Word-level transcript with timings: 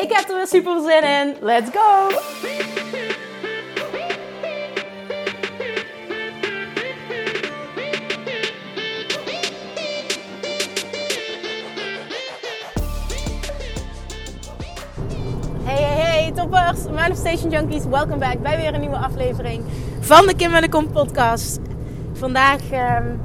Ik 0.00 0.12
heb 0.12 0.28
er 0.28 0.36
weer 0.36 0.46
super 0.46 0.80
zin 0.80 1.02
in. 1.02 1.36
Let's 1.40 1.70
go! 1.70 2.08
Hey, 15.64 15.82
hey, 15.82 16.22
hey, 16.22 16.32
toppers, 16.34 16.84
Manifestation 16.94 17.50
Junkies, 17.50 17.84
welkom 17.84 18.18
back 18.18 18.42
bij 18.42 18.56
weer 18.56 18.74
een 18.74 18.80
nieuwe 18.80 18.96
aflevering 18.96 19.64
van 20.00 20.26
de 20.26 20.34
Kim 20.36 20.54
en 20.54 20.62
de 20.62 20.68
Kom 20.68 20.90
podcast. 20.90 21.60
Vandaag 22.12 22.70
ehm, 22.70 23.16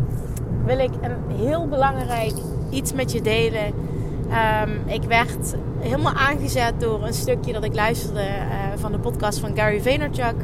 wil 0.66 0.80
ik 0.80 0.92
een 1.02 1.36
heel 1.38 1.68
belangrijk 1.68 2.34
iets 2.70 2.94
met 2.94 3.12
je 3.12 3.22
delen. 3.22 3.85
Ehm, 4.30 4.70
ik 4.86 5.04
werd 5.04 5.56
helemaal 5.80 6.14
aangezet 6.14 6.74
door 6.80 7.04
een 7.04 7.14
stukje 7.14 7.54
dat 7.54 7.64
ik 7.64 7.76
luisterde 7.76 8.22
uh, 8.22 8.56
van 8.76 8.92
de 8.92 9.00
podcast 9.00 9.40
van 9.40 9.56
Gary 9.56 9.82
Vaynerchuk. 9.82 10.36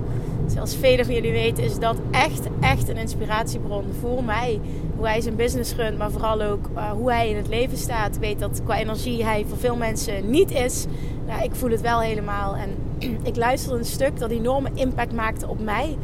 Zoals 0.47 0.75
velen 0.75 1.05
van 1.05 1.13
jullie 1.13 1.31
weten 1.31 1.63
is 1.63 1.79
dat 1.79 1.95
echt, 2.11 2.47
echt 2.59 2.89
een 2.89 2.97
inspiratiebron 2.97 3.85
voor 3.99 4.23
mij. 4.23 4.59
Hoe 4.95 5.07
hij 5.07 5.21
zijn 5.21 5.35
business 5.35 5.75
runt, 5.75 5.97
maar 5.97 6.11
vooral 6.11 6.41
ook 6.41 6.69
uh, 6.75 6.91
hoe 6.91 7.11
hij 7.11 7.29
in 7.29 7.35
het 7.35 7.47
leven 7.47 7.77
staat. 7.77 8.15
Ik 8.15 8.21
weet 8.21 8.39
dat 8.39 8.61
qua 8.63 8.77
energie 8.79 9.23
hij 9.23 9.45
voor 9.47 9.57
veel 9.57 9.75
mensen 9.75 10.29
niet 10.29 10.51
is. 10.51 10.85
Nou, 11.27 11.43
ik 11.43 11.55
voel 11.55 11.71
het 11.71 11.81
wel 11.81 11.99
helemaal. 11.99 12.55
En 12.55 12.69
ik 13.29 13.35
luisterde 13.35 13.77
een 13.77 13.85
stuk 13.85 14.19
dat 14.19 14.31
enorme 14.31 14.69
impact 14.73 15.13
maakte 15.13 15.47
op 15.47 15.59
mij. 15.59 15.97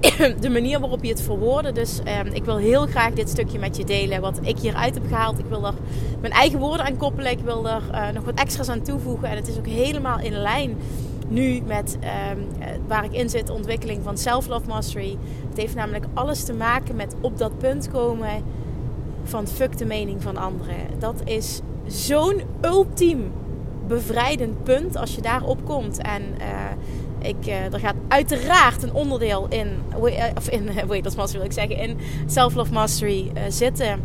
de 0.40 0.48
manier 0.50 0.80
waarop 0.80 1.04
je 1.04 1.10
het 1.10 1.22
verwoordde. 1.22 1.72
Dus 1.72 1.98
um, 1.98 2.32
ik 2.32 2.44
wil 2.44 2.56
heel 2.56 2.86
graag 2.86 3.12
dit 3.12 3.28
stukje 3.28 3.58
met 3.58 3.76
je 3.76 3.84
delen. 3.84 4.20
Wat 4.20 4.38
ik 4.42 4.58
hieruit 4.58 4.94
heb 4.94 5.06
gehaald. 5.06 5.38
Ik 5.38 5.44
wil 5.48 5.66
er 5.66 5.74
mijn 6.20 6.32
eigen 6.32 6.58
woorden 6.58 6.86
aan 6.86 6.96
koppelen. 6.96 7.30
Ik 7.30 7.40
wil 7.40 7.68
er 7.68 7.82
uh, 7.92 8.08
nog 8.08 8.24
wat 8.24 8.38
extra's 8.38 8.68
aan 8.68 8.82
toevoegen. 8.82 9.28
En 9.28 9.36
het 9.36 9.48
is 9.48 9.58
ook 9.58 9.66
helemaal 9.66 10.20
in 10.20 10.32
lijn 10.32 10.76
nu 11.28 11.60
met 11.66 11.98
um, 12.32 12.46
waar 12.86 13.04
ik 13.04 13.12
in 13.12 13.28
zit. 13.28 13.50
Ontwikkeling 13.50 14.02
van 14.02 14.18
Self-Love 14.18 14.68
Mastery. 14.68 15.16
Het 15.48 15.58
heeft 15.58 15.74
namelijk 15.74 16.04
alles 16.14 16.44
te 16.44 16.52
maken 16.52 16.96
met 16.96 17.14
op 17.20 17.38
dat 17.38 17.58
punt 17.58 17.90
komen 17.90 18.42
van 19.22 19.46
fuck 19.46 19.78
de 19.78 19.84
mening 19.84 20.22
van 20.22 20.36
anderen. 20.36 20.76
Dat 20.98 21.22
is 21.24 21.60
zo'n 21.86 22.42
ultiem 22.60 23.32
bevrijdend 23.86 24.62
punt 24.62 24.96
als 24.96 25.14
je 25.14 25.20
daarop 25.20 25.64
komt. 25.64 25.98
En 25.98 26.22
uh, 26.22 26.46
ik, 27.18 27.46
uh, 27.46 27.72
er 27.72 27.80
gaat 27.80 27.94
uiteraard 28.08 28.82
een 28.82 28.92
onderdeel 28.92 29.46
in, 29.48 29.68
of 30.36 30.48
in 30.48 30.64
Weightless 30.88 31.16
Mastery 31.16 31.38
wil 31.38 31.50
ik 31.50 31.52
zeggen, 31.52 31.76
in 31.76 31.98
Self-Love 32.26 32.72
Mastery 32.72 33.30
uh, 33.34 33.42
zitten. 33.48 34.00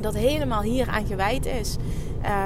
Dat 0.00 0.14
helemaal 0.14 0.62
hier 0.62 0.88
aan 0.88 1.06
gewijd 1.06 1.46
is. 1.46 1.76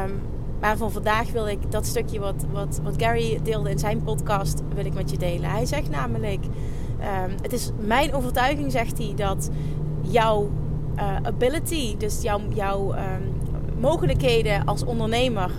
Um, 0.04 0.20
maar 0.60 0.76
van 0.76 0.92
vandaag 0.92 1.32
wil 1.32 1.48
ik 1.48 1.70
dat 1.70 1.86
stukje 1.86 2.20
wat, 2.20 2.44
wat, 2.52 2.80
wat 2.82 2.94
Gary 2.96 3.40
deelde 3.42 3.70
in 3.70 3.78
zijn 3.78 4.02
podcast, 4.02 4.62
wil 4.74 4.84
ik 4.84 4.94
met 4.94 5.10
je 5.10 5.18
delen. 5.18 5.50
Hij 5.50 5.66
zegt 5.66 5.90
namelijk, 5.90 6.44
um, 6.44 7.34
het 7.42 7.52
is 7.52 7.70
mijn 7.78 8.14
overtuiging, 8.14 8.72
zegt 8.72 8.98
hij, 8.98 9.12
dat 9.16 9.50
jouw 10.00 10.50
ability, 11.22 11.96
dus 11.96 12.22
jouw, 12.22 12.40
jouw 12.54 12.94
um, 12.94 13.32
mogelijkheden 13.80 14.64
als 14.64 14.84
ondernemer 14.84 15.50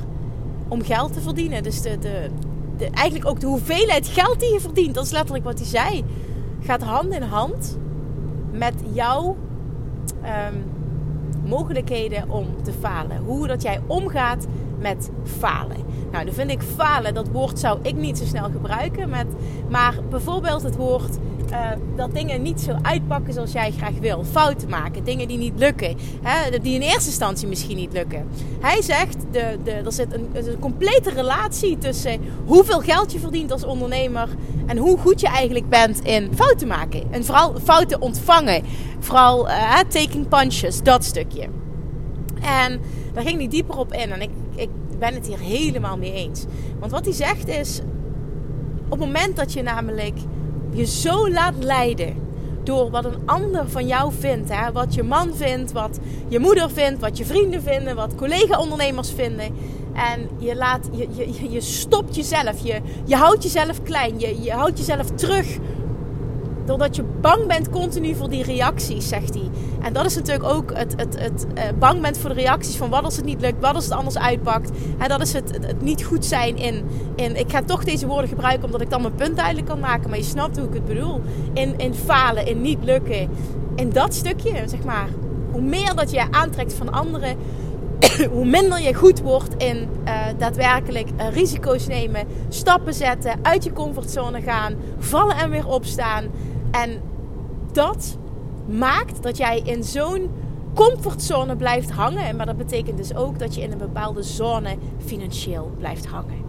om 0.68 0.84
geld 0.84 1.14
te 1.14 1.22
verdienen. 1.22 1.64
Dus 1.64 1.82
de, 1.82 2.00
de, 2.00 2.30
eigenlijk 2.90 3.30
ook 3.30 3.40
de 3.40 3.48
hoeveelheid 3.48 4.08
geld 4.08 4.40
die 4.40 4.54
je 4.54 4.60
verdient, 4.60 4.96
dat 4.96 5.06
is 5.06 5.12
letterlijk 5.12 5.44
wat 5.44 5.60
hij 5.60 5.68
zei, 5.68 6.04
gaat 6.60 6.82
hand 6.82 7.14
in 7.14 7.22
hand 7.22 7.78
met 8.52 8.74
jouw 8.94 9.38
um, 10.24 10.64
mogelijkheden 11.46 12.30
om 12.30 12.48
te 12.64 12.72
falen. 12.80 13.18
Hoe 13.18 13.48
dat 13.48 13.62
jij 13.62 13.82
omgaat 13.88 14.48
met 14.80 15.10
falen. 15.24 15.78
Nou, 16.12 16.26
dan 16.26 16.34
vind 16.34 16.52
ik 16.52 16.62
falen, 16.62 17.14
dat 17.14 17.28
woord 17.28 17.60
zou 17.60 17.80
ik 17.82 17.96
niet 17.96 18.18
zo 18.18 18.26
snel 18.26 18.50
gebruiken. 18.50 19.10
Met, 19.10 19.28
maar 19.70 20.00
bijvoorbeeld 20.10 20.64
het 20.64 20.76
woord 20.76 21.18
uh, 21.52 21.70
dat 21.96 22.14
dingen 22.14 22.42
niet 22.42 22.62
zo 22.62 22.78
uitpakken 22.82 23.34
zoals 23.34 23.52
jij 23.52 23.72
graag 23.72 24.00
wil. 24.00 24.24
Fouten 24.24 24.70
maken, 24.70 25.04
dingen 25.04 25.28
die 25.28 25.38
niet 25.38 25.54
lukken. 25.60 25.98
Hè, 26.22 26.60
die 26.60 26.74
in 26.74 26.82
eerste 26.82 27.10
instantie 27.10 27.48
misschien 27.48 27.76
niet 27.76 27.94
lukken. 27.94 28.28
Hij 28.60 28.82
zegt, 28.82 29.18
de, 29.32 29.58
de, 29.64 29.72
er 29.72 29.92
zit 29.92 30.14
een, 30.14 30.60
complete 30.60 31.10
relatie 31.10 31.78
tussen 31.78 32.20
hoeveel 32.46 32.80
geld 32.80 33.12
je 33.12 33.20
verdient 33.20 33.52
als 33.52 33.64
ondernemer... 33.64 34.30
en 34.66 34.78
hoe 34.78 34.98
goed 34.98 35.20
je 35.20 35.28
eigenlijk 35.28 35.70
bent 35.70 36.00
in 36.00 36.30
fouten 36.36 36.68
maken. 36.68 37.04
En 37.12 37.26
vooral 37.26 37.56
fouten 37.64 38.02
ontvangen. 38.02 38.64
Vooral 39.00 39.48
uh, 39.48 39.80
taking 39.80 40.28
punches, 40.28 40.82
dat 40.82 41.04
stukje. 41.04 41.48
En 42.42 42.80
daar 43.14 43.24
ging 43.24 43.38
hij 43.38 43.48
dieper 43.48 43.78
op 43.78 43.94
in. 43.94 44.12
En 44.12 44.22
ik, 44.22 44.30
ik 44.56 44.70
ben 45.00 45.14
het 45.14 45.28
hier 45.28 45.40
helemaal 45.40 45.98
mee 45.98 46.14
eens. 46.14 46.46
Want 46.80 46.92
wat 46.92 47.06
hij 47.06 47.14
zegt 47.14 47.48
is... 47.48 47.82
op 48.84 49.00
het 49.00 49.00
moment 49.00 49.36
dat 49.36 49.54
je 49.54 49.62
namelijk 49.62 50.16
je 50.72 50.86
zo 50.86 51.30
laat 51.30 51.54
leiden 51.60 52.16
door 52.64 52.90
wat 52.90 53.06
een 53.06 53.22
ander 53.26 53.70
van 53.70 53.88
jou 53.88 54.14
vindt. 54.20 54.50
Hè? 54.50 54.72
Wat 54.72 54.94
je 54.94 55.04
man 55.04 55.36
vindt, 55.36 55.72
wat 55.72 56.00
je 56.28 56.40
moeder 56.40 56.72
vindt, 56.72 57.02
wat 57.02 57.18
je 57.18 57.26
vrienden 57.26 57.62
vinden, 57.62 57.96
wat 57.96 58.16
collega-ondernemers 58.16 59.12
vinden. 59.12 59.56
En 59.94 60.30
je, 60.38 60.56
laat, 60.56 60.90
je, 60.92 61.08
je, 61.12 61.52
je 61.52 61.62
stopt 61.62 62.16
jezelf, 62.16 62.64
je, 62.64 62.82
je 63.06 63.16
houdt 63.16 63.44
jezelf 63.44 63.84
klein, 63.84 64.20
je, 64.20 64.42
je 64.42 64.52
houdt 64.52 64.78
jezelf 64.78 65.10
terug 65.16 65.58
doordat 66.66 66.96
je 66.96 67.04
bang 67.22 67.48
bent 67.48 67.70
continu 67.70 68.16
voor 68.16 68.30
die 68.30 68.44
reacties, 68.44 69.08
zegt 69.08 69.34
hij. 69.34 69.50
En 69.82 69.94
dat 69.94 70.06
is 70.06 70.16
natuurlijk 70.16 70.50
ook 70.50 70.72
het, 70.74 70.94
het, 70.98 71.20
het 71.20 71.46
uh, 71.56 71.64
bang 71.80 72.02
bent 72.02 72.18
voor 72.18 72.30
de 72.30 72.36
reacties 72.36 72.76
van 72.76 72.90
wat 72.90 73.04
als 73.04 73.16
het 73.16 73.26
niet 73.26 73.42
lukt, 73.42 73.62
wat 73.62 73.76
als 73.76 73.84
het 73.84 73.94
anders 73.94 74.18
uitpakt. 74.18 74.72
En 74.98 75.10
dat 75.10 75.22
is 75.22 75.34
het, 75.34 75.50
het, 75.52 75.82
niet 75.82 76.04
goed 76.04 76.26
zijn 76.26 76.58
in, 76.58 76.84
in, 77.16 77.36
ik 77.36 77.52
ga 77.52 77.62
toch 77.62 77.84
deze 77.84 78.08
woorden 78.08 78.30
gebruiken 78.30 78.66
omdat 78.66 78.82
ik 78.82 78.90
dan 78.90 79.02
mijn 79.02 79.16
punt 79.16 79.36
duidelijk 79.36 79.68
kan 79.68 79.80
maken. 79.80 80.10
Maar 80.10 80.20
je 80.20 80.24
snapt 80.24 80.58
hoe 80.58 80.68
ik 80.68 80.74
het 80.74 80.86
bedoel. 80.86 81.22
In, 81.54 81.74
in 81.78 81.94
falen, 81.94 82.48
in 82.48 82.62
niet 82.62 82.84
lukken. 82.84 83.30
In 83.76 83.90
dat 83.90 84.14
stukje, 84.14 84.64
zeg 84.66 84.84
maar. 84.84 85.08
Hoe 85.52 85.62
meer 85.62 85.96
dat 85.96 86.12
je 86.12 86.32
aantrekt 86.32 86.74
van 86.74 86.92
anderen, 86.92 87.38
hoe 88.36 88.46
minder 88.46 88.82
je 88.82 88.94
goed 88.94 89.22
wordt 89.22 89.56
in 89.58 89.90
uh, 90.06 90.22
daadwerkelijk 90.38 91.10
uh, 91.10 91.30
risico's 91.30 91.88
nemen, 91.88 92.28
stappen 92.50 92.94
zetten, 92.94 93.40
uit 93.42 93.64
je 93.64 93.74
comfortzone 93.74 94.42
gaan, 94.42 94.76
vallen 95.00 95.36
en 95.36 95.50
weer 95.50 95.68
opstaan. 95.68 96.24
En 96.72 97.02
dat 97.72 98.18
maakt 98.66 99.24
dat 99.24 99.38
jij 99.38 99.62
in 99.64 99.84
zo'n 99.84 100.30
comfortzone 100.74 101.56
blijft 101.56 101.92
hangen. 101.92 102.36
Maar 102.36 102.46
dat 102.46 102.58
betekent 102.58 102.98
dus 102.98 103.16
ook 103.16 103.40
dat 103.40 103.56
je 103.56 103.62
in 103.62 103.72
een 103.72 103.78
bepaalde 103.78 104.24
zone 104.24 104.78
financieel 105.06 105.72
blijft 105.78 106.06
hangen. 106.06 106.40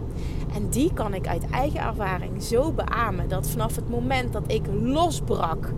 En 0.55 0.69
die 0.69 0.93
kan 0.93 1.13
ik 1.13 1.27
uit 1.27 1.49
eigen 1.49 1.79
ervaring 1.79 2.43
zo 2.43 2.71
beamen 2.71 3.29
dat 3.29 3.49
vanaf 3.49 3.75
het 3.75 3.89
moment 3.89 4.33
dat 4.33 4.43
ik 4.47 4.61
losbrak. 4.81 5.73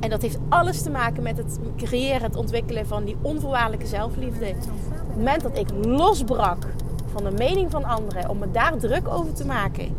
En 0.00 0.10
dat 0.10 0.22
heeft 0.22 0.38
alles 0.48 0.82
te 0.82 0.90
maken 0.90 1.22
met 1.22 1.36
het 1.36 1.58
creëren, 1.76 2.22
het 2.22 2.36
ontwikkelen 2.36 2.86
van 2.86 3.04
die 3.04 3.16
onvoorwaardelijke 3.22 3.86
zelfliefde. 3.86 4.44
Het 4.44 4.68
moment 5.16 5.42
dat 5.42 5.58
ik 5.58 5.68
losbrak 5.84 6.66
van 7.12 7.24
de 7.24 7.30
mening 7.30 7.70
van 7.70 7.84
anderen, 7.84 8.28
om 8.28 8.38
me 8.38 8.50
daar 8.50 8.76
druk 8.76 9.08
over 9.08 9.32
te 9.32 9.46
maken. 9.46 9.94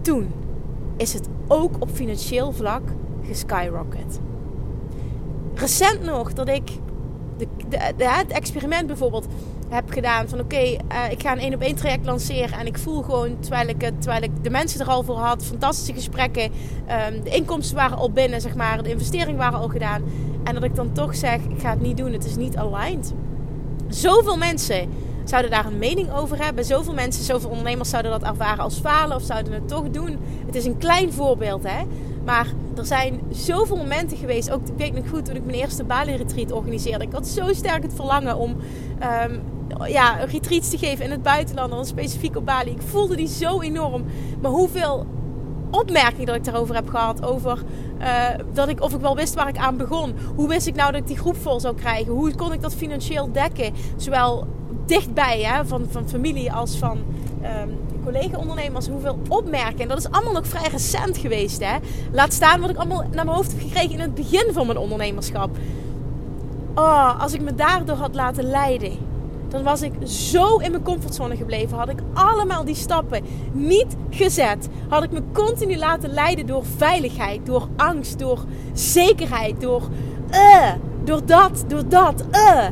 Toen 0.00 0.32
is 0.96 1.12
het 1.12 1.28
ook 1.48 1.76
op 1.78 1.90
financieel 1.92 2.52
vlak 2.52 2.82
geskyrocket. 3.22 4.20
Recent 5.54 6.02
nog 6.02 6.32
dat 6.32 6.48
ik 6.48 6.70
de, 7.68 8.04
het 8.04 8.30
experiment 8.30 8.86
bijvoorbeeld 8.86 9.26
heb 9.68 9.90
gedaan 9.90 10.28
van 10.28 10.40
oké, 10.40 10.62
uh, 10.62 10.76
ik 11.10 11.22
ga 11.22 11.32
een 11.32 11.38
één 11.38 11.54
op 11.54 11.60
één 11.60 11.74
traject 11.74 12.04
lanceren 12.04 12.58
en 12.58 12.66
ik 12.66 12.78
voel 12.78 13.02
gewoon 13.02 13.38
terwijl 13.40 13.68
ik, 13.68 13.78
terwijl 13.78 14.28
de 14.42 14.50
mensen 14.50 14.80
er 14.80 14.86
al 14.86 15.02
voor 15.02 15.16
had, 15.16 15.44
fantastische 15.44 15.92
gesprekken, 15.92 16.42
um, 16.42 17.22
de 17.22 17.30
inkomsten 17.30 17.76
waren 17.76 17.96
al 17.96 18.10
binnen, 18.10 18.40
zeg 18.40 18.54
maar, 18.54 18.82
de 18.82 18.90
investeringen 18.90 19.36
waren 19.36 19.58
al 19.58 19.68
gedaan 19.68 20.02
en 20.44 20.54
dat 20.54 20.64
ik 20.64 20.74
dan 20.74 20.92
toch 20.92 21.16
zeg, 21.16 21.40
ik 21.40 21.60
ga 21.60 21.70
het 21.70 21.80
niet 21.80 21.96
doen, 21.96 22.12
het 22.12 22.24
is 22.24 22.36
niet 22.36 22.56
aligned. 22.56 23.14
Zoveel 23.88 24.36
mensen 24.36 24.88
zouden 25.28 25.50
daar 25.50 25.66
een 25.66 25.78
mening 25.78 26.12
over 26.12 26.44
hebben. 26.44 26.64
Zoveel 26.64 26.94
mensen, 26.94 27.24
zoveel 27.24 27.48
ondernemers 27.50 27.90
zouden 27.90 28.10
dat 28.10 28.22
ervaren 28.22 28.64
als 28.64 28.78
falen 28.78 29.16
of 29.16 29.22
zouden 29.22 29.52
het 29.52 29.68
toch 29.68 29.90
doen. 29.90 30.18
Het 30.46 30.54
is 30.54 30.64
een 30.64 30.78
klein 30.78 31.12
voorbeeld, 31.12 31.62
hè. 31.62 31.84
Maar 32.24 32.46
er 32.76 32.86
zijn 32.86 33.20
zoveel 33.30 33.76
momenten 33.76 34.16
geweest. 34.16 34.50
Ook, 34.50 34.68
ik 34.68 34.76
weet 34.76 34.94
nog 34.94 35.08
goed, 35.08 35.24
toen 35.24 35.36
ik 35.36 35.44
mijn 35.44 35.58
eerste 35.58 35.84
Bali-retreat 35.84 36.52
organiseerde. 36.52 37.04
Ik 37.04 37.12
had 37.12 37.26
zo 37.26 37.52
sterk 37.52 37.82
het 37.82 37.94
verlangen 37.94 38.36
om 38.36 38.56
um, 39.30 39.42
ja, 39.86 40.16
retreats 40.24 40.70
te 40.70 40.78
geven 40.78 41.04
in 41.04 41.10
het 41.10 41.22
buitenland, 41.22 41.70
dan 41.70 41.86
specifiek 41.86 42.36
op 42.36 42.46
Bali. 42.46 42.70
Ik 42.70 42.82
voelde 42.82 43.16
die 43.16 43.28
zo 43.28 43.60
enorm. 43.60 44.04
Maar 44.40 44.50
hoeveel 44.50 45.06
opmerking 45.70 46.26
dat 46.26 46.36
ik 46.36 46.44
daarover 46.44 46.74
heb 46.74 46.88
gehad. 46.88 47.24
Over 47.24 47.62
uh, 48.00 48.28
dat 48.52 48.68
ik, 48.68 48.80
of 48.82 48.94
ik 48.94 49.00
wel 49.00 49.16
wist 49.16 49.34
waar 49.34 49.48
ik 49.48 49.58
aan 49.58 49.76
begon. 49.76 50.14
Hoe 50.34 50.48
wist 50.48 50.66
ik 50.66 50.74
nou 50.74 50.92
dat 50.92 51.00
ik 51.00 51.06
die 51.06 51.18
groep 51.18 51.36
vol 51.36 51.60
zou 51.60 51.74
krijgen? 51.74 52.12
Hoe 52.12 52.34
kon 52.34 52.52
ik 52.52 52.62
dat 52.62 52.74
financieel 52.74 53.32
dekken? 53.32 53.72
Zowel 53.96 54.46
dichtbij 54.86 55.40
hè, 55.42 55.66
van, 55.66 55.86
van 55.90 56.08
familie 56.08 56.52
als 56.52 56.76
van 56.76 56.98
um, 57.42 57.78
collega-ondernemers. 58.04 58.88
Hoeveel 58.88 59.18
opmerkingen. 59.28 59.88
Dat 59.88 59.98
is 59.98 60.10
allemaal 60.10 60.32
nog 60.32 60.46
vrij 60.46 60.68
recent 60.70 61.18
geweest. 61.18 61.64
Hè? 61.64 61.76
Laat 62.12 62.32
staan 62.32 62.60
wat 62.60 62.70
ik 62.70 62.76
allemaal 62.76 63.04
naar 63.12 63.24
mijn 63.24 63.36
hoofd 63.36 63.52
heb 63.52 63.60
gekregen 63.60 63.90
in 63.90 64.00
het 64.00 64.14
begin 64.14 64.52
van 64.52 64.66
mijn 64.66 64.78
ondernemerschap. 64.78 65.56
Oh, 66.74 67.22
als 67.22 67.32
ik 67.32 67.40
me 67.40 67.54
daardoor 67.54 67.96
had 67.96 68.14
laten 68.14 68.44
leiden 68.44 69.06
dan 69.48 69.62
was 69.62 69.82
ik 69.82 69.92
zo 70.04 70.56
in 70.56 70.70
mijn 70.70 70.82
comfortzone 70.82 71.36
gebleven. 71.36 71.78
Had 71.78 71.88
ik 71.88 71.98
allemaal 72.12 72.64
die 72.64 72.74
stappen 72.74 73.24
niet 73.52 73.96
gezet. 74.10 74.68
Had 74.88 75.02
ik 75.02 75.10
me 75.10 75.22
continu 75.32 75.76
laten 75.76 76.10
leiden 76.10 76.46
door 76.46 76.64
veiligheid, 76.76 77.46
door 77.46 77.68
angst, 77.76 78.18
door 78.18 78.44
zekerheid, 78.72 79.60
door 79.60 79.82
uh, 80.30 80.72
door 81.06 81.26
dat, 81.26 81.64
door 81.68 81.88
dat. 81.88 82.24
Uh. 82.32 82.64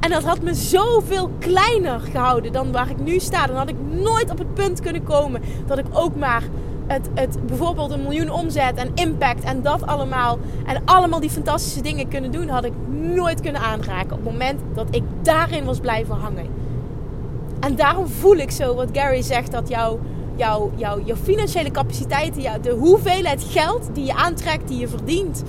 En 0.00 0.10
dat 0.10 0.24
had 0.24 0.42
me 0.42 0.54
zoveel 0.54 1.30
kleiner 1.38 2.00
gehouden 2.00 2.52
dan 2.52 2.72
waar 2.72 2.90
ik 2.90 2.98
nu 2.98 3.18
sta. 3.18 3.46
Dan 3.46 3.56
had 3.56 3.68
ik 3.68 3.76
nooit 3.90 4.30
op 4.30 4.38
het 4.38 4.54
punt 4.54 4.80
kunnen 4.80 5.04
komen 5.04 5.40
dat 5.66 5.78
ik 5.78 5.84
ook 5.92 6.16
maar 6.16 6.42
het, 6.86 7.08
het, 7.14 7.46
bijvoorbeeld 7.46 7.90
een 7.90 8.02
miljoen 8.02 8.30
omzet 8.30 8.74
en 8.74 8.90
impact 8.94 9.44
en 9.44 9.62
dat 9.62 9.86
allemaal. 9.86 10.38
En 10.66 10.82
allemaal 10.84 11.20
die 11.20 11.30
fantastische 11.30 11.82
dingen 11.82 12.08
kunnen 12.08 12.30
doen, 12.30 12.48
had 12.48 12.64
ik 12.64 12.72
nooit 12.90 13.40
kunnen 13.40 13.60
aanraken. 13.60 14.12
Op 14.12 14.24
het 14.24 14.32
moment 14.32 14.60
dat 14.74 14.86
ik 14.90 15.02
daarin 15.22 15.64
was 15.64 15.80
blijven 15.80 16.14
hangen. 16.14 16.46
En 17.60 17.76
daarom 17.76 18.06
voel 18.06 18.36
ik 18.36 18.50
zo 18.50 18.74
wat 18.74 18.88
Gary 18.92 19.22
zegt: 19.22 19.52
dat 19.52 19.68
jouw, 19.68 20.00
jouw, 20.36 20.70
jouw, 20.76 21.00
jouw 21.04 21.16
financiële 21.16 21.70
capaciteiten, 21.70 22.62
de 22.62 22.70
hoeveelheid 22.70 23.44
geld 23.48 23.88
die 23.92 24.04
je 24.04 24.14
aantrekt, 24.14 24.68
die 24.68 24.78
je 24.78 24.88
verdient, 24.88 25.42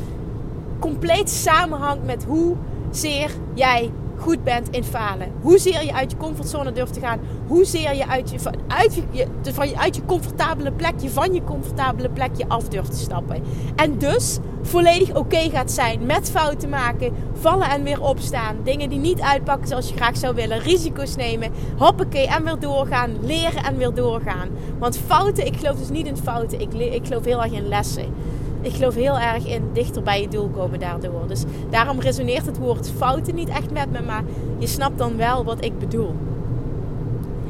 compleet 0.84 1.30
samenhangt 1.30 2.06
met 2.06 2.24
hoe 2.24 2.56
zeer 2.92 3.32
jij 3.54 3.92
goed 4.18 4.44
bent 4.44 4.70
in 4.70 4.84
falen. 4.84 5.32
Hoezeer 5.42 5.84
je 5.86 5.94
uit 5.94 6.12
je 6.12 6.18
comfortzone 6.18 6.72
durft 6.72 6.94
te 6.94 7.00
gaan. 7.00 7.20
Hoezeer 7.48 7.96
je 7.96 8.08
uit 8.08 8.30
je, 8.30 8.38
uit 8.68 8.96
je, 9.12 9.54
van, 9.54 9.76
uit 9.76 9.96
je 9.96 10.06
comfortabele 10.06 10.72
plekje, 10.72 11.10
van 11.10 11.34
je 11.34 11.44
comfortabele 11.44 12.10
plekje 12.10 12.46
af 12.48 12.68
durft 12.68 12.92
te 12.92 12.98
stappen. 12.98 13.44
En 13.76 13.98
dus 13.98 14.38
volledig 14.62 15.16
oké 15.16 15.50
gaat 15.50 15.72
zijn 15.72 16.06
met 16.06 16.32
fouten 16.32 16.70
maken, 16.70 17.14
vallen 17.34 17.70
en 17.70 17.84
weer 17.84 18.02
opstaan. 18.02 18.56
Dingen 18.64 18.90
die 18.90 19.00
niet 19.00 19.22
uitpakken 19.22 19.68
zoals 19.68 19.90
je 19.90 19.96
graag 19.96 20.18
zou 20.18 20.36
willen. 20.36 20.60
Risico's 20.60 21.16
nemen, 21.16 21.52
hoppakee 21.78 22.28
en 22.28 22.44
weer 22.44 22.60
doorgaan. 22.60 23.18
Leren 23.22 23.64
en 23.64 23.78
weer 23.78 23.94
doorgaan. 23.94 24.50
Want 24.80 24.98
fouten, 24.98 25.46
ik 25.46 25.56
geloof 25.56 25.78
dus 25.78 25.90
niet 25.90 26.08
in 26.08 26.18
fouten. 26.18 26.62
Ik, 26.62 26.74
ik 26.74 27.08
geloof 27.08 27.26
heel 27.26 27.44
erg 27.44 27.52
in 27.52 27.68
lessen 27.68 28.14
ik 28.64 28.74
geloof 28.74 28.96
heel 28.96 29.20
erg 29.20 29.46
in 29.48 29.70
dichter 29.74 30.04
bij 30.04 30.22
je 30.22 30.28
doel 30.28 30.50
komen 30.50 30.80
daardoor. 30.80 31.28
Dus 31.28 31.44
daarom 31.70 32.00
resoneert 32.00 32.46
het 32.46 32.58
woord 32.58 32.92
fouten 32.98 33.36
niet 33.36 33.50
echt 33.50 33.72
met 33.72 33.92
me, 33.92 34.02
maar 34.02 34.24
je 34.58 34.68
snapt 34.68 34.98
dan 34.98 35.18
wel 35.18 35.44
wat 35.44 35.66
ik 35.66 35.80
bedoel. 35.80 36.16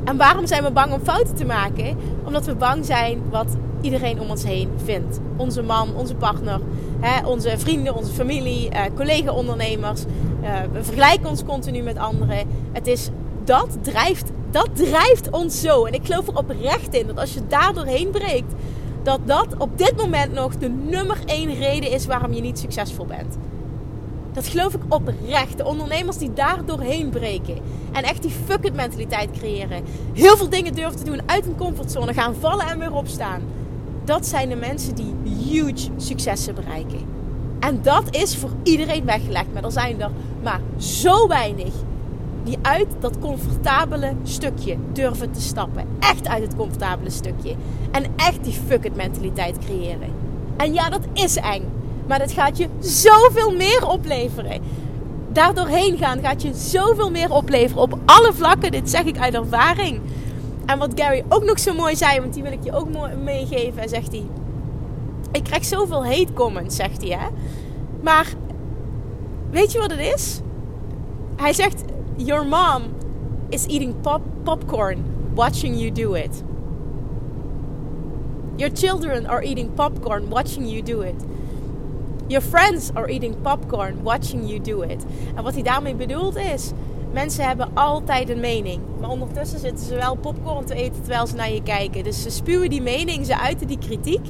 En 0.04 0.18
waarom 0.18 0.48
zijn 0.48 0.63
we 0.63 0.71
bang 0.71 0.94
om 0.94 1.00
fouten 1.04 1.36
te 1.36 1.45
maken? 1.45 1.98
Omdat 2.25 2.45
we 2.45 2.56
bang 2.56 2.86
zijn 2.86 3.21
wat 3.30 3.56
iedereen 3.81 4.19
om 4.19 4.30
ons 4.30 4.44
heen 4.44 4.69
vindt. 4.83 5.19
Onze 5.36 5.62
man, 5.62 5.95
onze 5.95 6.15
partner, 6.15 6.60
hè, 7.00 7.27
onze 7.27 7.57
vrienden, 7.57 7.95
onze 7.95 8.12
familie, 8.12 8.69
eh, 8.69 8.81
collega-ondernemers. 8.95 10.04
Uh, 10.42 10.50
we 10.71 10.83
vergelijken 10.83 11.30
ons 11.30 11.44
continu 11.44 11.81
met 11.81 11.98
anderen. 11.98 12.48
Het 12.71 12.88
is, 12.88 13.10
dat, 13.44 13.77
drijft, 13.81 14.31
dat 14.51 14.69
drijft 14.74 15.30
ons 15.30 15.62
zo. 15.62 15.86
En 15.86 15.94
ik 15.94 16.06
geloof 16.06 16.27
er 16.27 16.38
oprecht 16.38 16.94
in 16.94 17.07
dat 17.07 17.18
als 17.18 17.33
je 17.33 17.39
daar 17.48 17.74
doorheen 17.74 18.10
breekt, 18.10 18.54
dat 19.04 19.20
dat 19.26 19.48
op 19.58 19.78
dit 19.78 19.96
moment 19.98 20.34
nog 20.34 20.58
de 20.58 20.70
nummer 20.70 21.18
één 21.26 21.54
reden 21.54 21.92
is 21.92 22.06
waarom 22.06 22.34
je 22.34 22.42
niet 22.42 22.60
succesvol 22.60 23.06
bent. 23.06 23.38
Dat 24.34 24.48
geloof 24.48 24.74
ik 24.74 24.82
oprecht. 24.90 25.58
De 25.58 25.66
ondernemers 25.66 26.18
die 26.18 26.34
daar 26.34 26.66
doorheen 26.66 27.10
breken. 27.10 27.58
En 27.92 28.04
echt 28.04 28.22
die 28.22 28.32
fuck 28.46 28.66
it 28.66 28.74
mentaliteit 28.76 29.32
creëren. 29.32 29.84
Heel 30.14 30.38
veel 30.38 30.50
dingen 30.50 30.74
durven 30.74 30.98
te 30.98 31.04
doen 31.04 31.22
uit 31.26 31.46
een 31.46 31.56
comfortzone. 31.56 32.14
Gaan 32.14 32.36
vallen 32.40 32.68
en 32.68 32.80
weer 32.80 32.94
opstaan. 32.94 33.42
Dat 34.06 34.26
zijn 34.26 34.50
de 34.50 34.56
mensen 34.56 34.96
die 34.96 35.14
huge 35.26 35.90
successen 35.98 36.56
bereiken. 36.56 37.00
En 37.60 37.80
dat 37.82 38.16
is 38.16 38.38
voor 38.38 38.52
iedereen 38.64 39.06
weggelegd. 39.06 39.54
Maar 39.54 39.64
er 39.64 39.72
zijn 39.72 40.02
er 40.02 40.12
maar 40.44 40.62
zo 40.78 41.28
weinig 41.28 41.74
die 42.44 42.57
uit 42.62 42.88
dat 43.00 43.19
comfortabele 43.19 44.13
stukje 44.24 44.78
durven 44.94 45.31
te 45.31 45.42
stappen. 45.42 45.86
Echt 46.00 46.28
uit 46.28 46.44
het 46.44 46.56
comfortabele 46.56 47.10
stukje. 47.10 47.56
En 47.92 48.04
echt 48.16 48.44
die 48.44 48.54
fuck 48.68 48.84
it 48.84 48.95
mentaliteit 48.95 49.57
creëren. 49.57 50.10
En 50.57 50.74
ja, 50.74 50.90
dat 50.90 51.07
is 51.13 51.36
eng. 51.36 51.63
Maar 52.07 52.19
dat 52.19 52.31
gaat 52.31 52.57
je 52.57 52.68
zoveel 52.80 53.51
meer 53.56 53.88
opleveren. 53.88 54.62
Daardoorheen 55.31 55.98
gaan 55.98 56.19
gaat 56.19 56.42
je 56.42 56.54
zoveel 56.54 57.12
meer 57.12 57.31
opleveren. 57.31 57.84
Op 57.84 58.00
alle 58.06 58.34
vlakken. 58.34 58.72
Dit 58.72 58.89
zeg 58.89 59.04
ik 59.04 59.18
uit 59.18 59.34
ervaring. 59.34 60.01
En 60.66 60.78
wat 60.78 60.92
Gary 60.96 61.24
ook 61.30 61.44
nog 61.44 61.60
zo 61.60 61.74
mooi 61.74 61.96
zei, 61.96 62.19
want 62.19 62.34
die 62.34 62.44
wil 62.44 62.51
ik 62.51 62.63
je 62.63 62.74
ook 62.74 62.88
meegeven, 63.24 63.89
zegt 63.89 64.12
hij. 64.12 64.25
Ik 65.31 65.44
krijg 65.44 65.66
zoveel 65.66 66.06
hate 66.06 66.34
comments, 66.34 66.75
zegt 66.75 67.01
hij. 67.01 67.18
Hè? 67.19 67.28
Maar 68.01 68.28
weet 69.51 69.72
je 69.72 69.80
wat 69.80 69.92
het 69.92 70.00
is? 70.00 70.39
Hij 71.36 71.54
zegt: 71.54 71.84
Your 72.18 72.45
mom 72.45 72.83
is 73.50 73.65
eating 73.68 74.01
pop- 74.01 74.44
popcorn 74.44 75.04
watching 75.36 75.75
you 75.75 75.92
do 75.92 76.13
it. 76.13 76.44
Your 78.56 78.71
children 78.75 79.25
are 79.25 79.44
eating 79.44 79.74
popcorn 79.74 80.30
watching 80.30 80.68
you 80.68 80.83
do 80.83 81.01
it. 81.01 81.15
Your 82.27 82.42
friends 82.42 82.92
are 82.94 83.10
eating 83.10 83.42
popcorn 83.42 84.04
watching 84.04 84.48
you 84.48 84.62
do 84.62 84.81
it. 84.81 85.06
En 85.36 85.44
wat 85.44 85.54
hij 85.54 85.63
daarmee 85.63 85.95
bedoelt 85.95 86.36
is: 86.36 86.71
mensen 87.12 87.45
hebben 87.48 87.69
altijd 87.74 88.30
een 88.30 88.39
mening. 88.39 88.81
Maar 89.00 89.10
ondertussen 89.10 89.60
zitten 89.60 89.86
ze 89.86 89.95
wel 89.95 90.15
popcorn 90.15 90.65
te 90.65 90.75
eten 90.75 91.01
terwijl 91.01 91.27
ze 91.27 91.36
naar 91.36 91.51
je 91.51 91.63
kijken. 91.63 92.04
Dus 92.04 92.21
ze 92.21 92.30
spuwen 92.30 92.69
die 92.69 92.81
mening, 92.81 93.25
ze 93.25 93.39
uiten 93.39 93.68
die 93.68 93.77
kritiek. 93.77 94.25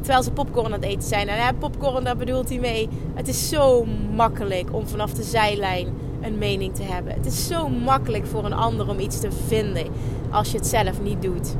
Terwijl 0.00 0.22
ze 0.22 0.32
popcorn 0.32 0.66
aan 0.66 0.72
het 0.72 0.84
eten 0.84 1.08
zijn. 1.08 1.28
En 1.28 1.46
hè, 1.46 1.52
popcorn, 1.54 2.04
daar 2.04 2.16
bedoelt 2.16 2.48
hij 2.48 2.58
mee. 2.58 2.88
Het 3.14 3.28
is 3.28 3.48
zo 3.48 3.84
makkelijk 4.14 4.72
om 4.72 4.88
vanaf 4.88 5.12
de 5.12 5.22
zijlijn 5.22 5.88
een 6.24 6.38
mening 6.38 6.74
te 6.74 6.82
hebben. 6.82 7.14
Het 7.14 7.26
is 7.26 7.46
zo 7.46 7.68
makkelijk 7.68 8.26
voor 8.26 8.44
een 8.44 8.52
ander 8.52 8.88
om 8.88 8.98
iets 8.98 9.20
te 9.20 9.28
vinden 9.46 9.86
als 10.30 10.50
je 10.50 10.56
het 10.56 10.66
zelf 10.66 11.00
niet 11.02 11.22
doet. 11.22 11.56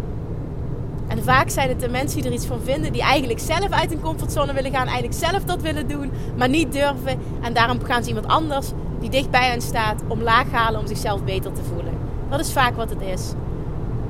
En 1.06 1.22
vaak 1.22 1.48
zijn 1.48 1.68
het 1.68 1.80
de 1.80 1.88
mensen 1.88 2.20
die 2.20 2.28
er 2.28 2.36
iets 2.36 2.46
van 2.46 2.60
vinden, 2.60 2.92
die 2.92 3.02
eigenlijk 3.02 3.40
zelf 3.40 3.70
uit 3.70 3.90
hun 3.90 4.00
comfortzone 4.00 4.52
willen 4.52 4.72
gaan, 4.72 4.86
eigenlijk 4.86 5.18
zelf 5.18 5.44
dat 5.44 5.62
willen 5.62 5.88
doen, 5.88 6.10
maar 6.36 6.48
niet 6.48 6.72
durven. 6.72 7.18
En 7.42 7.52
daarom 7.52 7.84
gaan 7.84 8.02
ze 8.02 8.08
iemand 8.08 8.26
anders 8.26 8.70
die 9.00 9.10
dicht 9.10 9.30
bij 9.30 9.48
hen 9.48 9.60
staat 9.60 10.02
omlaag 10.08 10.50
halen 10.50 10.80
om 10.80 10.86
zichzelf 10.86 11.24
beter 11.24 11.52
te 11.52 11.62
voelen. 11.62 11.92
Dat 12.30 12.40
is 12.40 12.52
vaak 12.52 12.76
wat 12.76 12.90
het 12.90 13.00
is. 13.00 13.32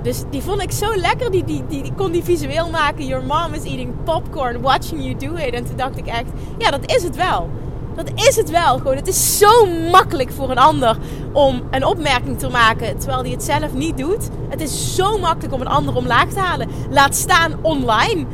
Dus 0.02 0.23
die 0.30 0.42
vond 0.42 0.62
ik 0.62 0.70
zo 0.70 0.96
lekker. 0.96 1.30
Die, 1.30 1.44
die, 1.44 1.64
die, 1.68 1.82
die 1.82 1.92
kon 1.94 2.12
die 2.12 2.25
visueel 2.25 2.70
maken. 2.70 3.06
Your 3.06 3.25
mom 3.25 3.52
is 3.52 3.64
eating 3.64 3.94
popcorn, 4.04 4.61
watching 4.61 5.02
you 5.02 5.16
do 5.16 5.34
it. 5.46 5.54
En 5.54 5.64
toen 5.64 5.76
dacht 5.76 5.99
ik 5.99 6.06
echt, 6.06 6.30
ja, 6.58 6.70
dat 6.70 6.90
is 6.90 7.02
het 7.02 7.16
wel. 7.16 7.50
Dat 7.96 8.10
is 8.14 8.36
het 8.36 8.50
wel. 8.50 8.78
Gewoon, 8.78 8.96
het 8.96 9.08
is 9.08 9.38
zo 9.38 9.66
makkelijk 9.90 10.30
voor 10.32 10.50
een 10.50 10.58
ander 10.58 10.96
om 11.32 11.62
een 11.70 11.84
opmerking 11.84 12.38
te 12.38 12.48
maken 12.48 12.98
terwijl 12.98 13.20
hij 13.20 13.30
het 13.30 13.42
zelf 13.42 13.72
niet 13.72 13.98
doet. 13.98 14.28
Het 14.48 14.60
is 14.60 14.94
zo 14.94 15.18
makkelijk 15.18 15.54
om 15.54 15.60
een 15.60 15.66
ander 15.66 15.96
omlaag 15.96 16.28
te 16.28 16.38
halen. 16.38 16.68
Laat 16.90 17.14
staan 17.14 17.52
online 17.62 18.26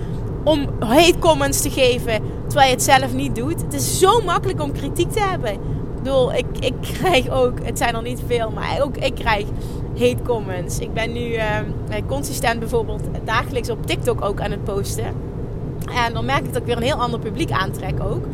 om 0.45 0.69
hate 0.79 1.19
comments 1.19 1.61
te 1.61 1.71
geven 1.71 2.23
terwijl 2.47 2.69
je 2.69 2.75
het 2.75 2.83
zelf 2.83 3.13
niet 3.13 3.35
doet. 3.35 3.61
Het 3.61 3.75
is 3.75 3.99
zo 3.99 4.21
makkelijk 4.21 4.63
om 4.63 4.73
kritiek 4.73 5.11
te 5.11 5.21
hebben. 5.21 5.53
Ik 5.53 5.59
bedoel, 5.97 6.35
ik, 6.35 6.47
ik 6.61 6.75
krijg 6.93 7.29
ook, 7.29 7.59
het 7.63 7.79
zijn 7.79 7.95
er 7.95 8.03
niet 8.03 8.23
veel, 8.27 8.51
maar 8.51 8.83
ook 8.83 8.97
ik 8.97 9.15
krijg 9.15 9.47
hate 9.99 10.23
comments. 10.25 10.79
Ik 10.79 10.93
ben 10.93 11.13
nu 11.13 11.33
uh, 11.33 11.43
consistent 12.07 12.59
bijvoorbeeld 12.59 13.03
dagelijks 13.25 13.71
op 13.71 13.87
TikTok 13.87 14.25
ook 14.25 14.41
aan 14.41 14.51
het 14.51 14.65
posten. 14.65 15.05
En 16.07 16.13
dan 16.13 16.25
merk 16.25 16.45
ik 16.45 16.53
dat 16.53 16.63
ik 16.63 16.67
weer 16.67 16.77
een 16.77 16.83
heel 16.83 17.03
ander 17.03 17.21
publiek 17.21 17.51
aantrek 17.51 18.03
ook. 18.03 18.25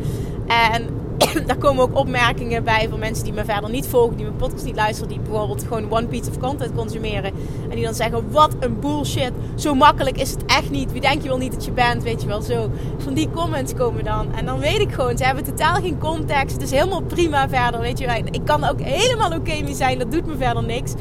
En 0.71 0.87
daar 1.47 1.57
komen 1.57 1.83
ook 1.83 1.97
opmerkingen 1.97 2.63
bij 2.63 2.87
van 2.89 2.99
mensen 2.99 3.23
die 3.23 3.33
me 3.33 3.45
verder 3.45 3.69
niet 3.69 3.87
volgen, 3.87 4.15
die 4.15 4.25
mijn 4.25 4.37
podcast 4.37 4.65
niet 4.65 4.75
luisteren, 4.75 5.09
die 5.09 5.19
bijvoorbeeld 5.19 5.63
gewoon 5.63 5.91
one 5.91 6.07
piece 6.07 6.29
of 6.29 6.37
content 6.37 6.75
consumeren. 6.75 7.31
En 7.69 7.75
die 7.75 7.83
dan 7.83 7.93
zeggen: 7.93 8.31
Wat 8.31 8.55
een 8.59 8.79
bullshit, 8.79 9.31
zo 9.55 9.75
makkelijk 9.75 10.17
is 10.17 10.31
het 10.31 10.45
echt 10.45 10.69
niet. 10.69 10.91
Wie 10.91 11.01
denk 11.01 11.21
je 11.21 11.27
wel 11.27 11.37
niet 11.37 11.51
dat 11.51 11.65
je 11.65 11.71
bent, 11.71 12.03
weet 12.03 12.21
je 12.21 12.27
wel 12.27 12.41
zo. 12.41 12.71
Van 12.97 13.13
die 13.13 13.29
comments 13.29 13.73
komen 13.73 14.03
dan. 14.03 14.33
En 14.33 14.45
dan 14.45 14.59
weet 14.59 14.79
ik 14.79 14.91
gewoon, 14.91 15.17
ze 15.17 15.23
hebben 15.23 15.43
totaal 15.43 15.75
geen 15.75 15.97
context. 15.97 16.53
Het 16.53 16.61
is 16.61 16.71
helemaal 16.71 17.01
prima 17.01 17.49
verder, 17.49 17.79
weet 17.79 17.99
je. 17.99 18.05
Ik 18.31 18.45
kan 18.45 18.63
ook 18.63 18.81
helemaal 18.81 19.31
oké 19.31 19.61
mee 19.61 19.75
zijn, 19.75 19.99
dat 19.99 20.11
doet 20.11 20.25
me 20.25 20.35
verder 20.37 20.63
niks. 20.63 20.93